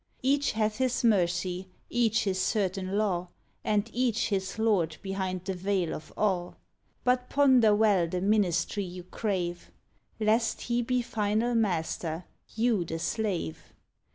Each 0.23 0.53
hath 0.53 0.77
his 0.79 1.03
mercy, 1.03 1.67
each 1.91 2.23
his 2.23 2.41
certain 2.41 2.97
law. 2.97 3.27
And 3.63 3.87
each 3.93 4.29
his 4.29 4.57
Lord 4.57 4.97
behind 5.03 5.45
the 5.45 5.53
veil 5.53 5.93
of 5.93 6.11
awe; 6.17 6.53
But 7.03 7.29
ponder 7.29 7.75
well 7.75 8.07
the 8.07 8.19
ministry 8.19 8.83
you 8.83 9.03
crave, 9.03 9.69
49 10.17 10.17
"THE 10.17 10.25
JPOfHECART'S 10.25 10.27
Lest 10.33 10.61
he 10.61 10.81
be 10.81 11.01
final 11.03 11.53
master, 11.53 12.25
you 12.55 12.83
the 12.83 12.97
slave. 12.97 13.75